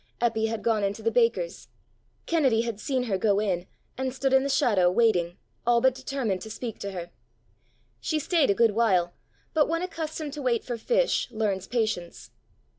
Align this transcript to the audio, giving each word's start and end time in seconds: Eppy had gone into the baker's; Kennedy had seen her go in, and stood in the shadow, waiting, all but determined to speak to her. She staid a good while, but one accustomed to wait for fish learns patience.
Eppy 0.19 0.47
had 0.47 0.63
gone 0.63 0.83
into 0.83 1.03
the 1.03 1.11
baker's; 1.11 1.67
Kennedy 2.25 2.61
had 2.61 2.79
seen 2.79 3.03
her 3.03 3.19
go 3.19 3.39
in, 3.39 3.67
and 3.99 4.11
stood 4.11 4.33
in 4.33 4.41
the 4.41 4.49
shadow, 4.49 4.89
waiting, 4.89 5.37
all 5.63 5.79
but 5.79 5.93
determined 5.93 6.41
to 6.41 6.49
speak 6.49 6.79
to 6.79 6.91
her. 6.93 7.11
She 7.99 8.17
staid 8.17 8.49
a 8.49 8.55
good 8.55 8.71
while, 8.71 9.13
but 9.53 9.67
one 9.67 9.83
accustomed 9.83 10.33
to 10.33 10.41
wait 10.41 10.63
for 10.63 10.75
fish 10.75 11.27
learns 11.29 11.67
patience. 11.67 12.31